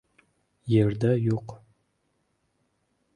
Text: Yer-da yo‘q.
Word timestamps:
Yer-da 0.73 1.11
yo‘q. 1.25 1.55